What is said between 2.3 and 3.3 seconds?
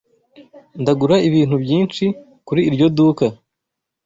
kuri iryo duka.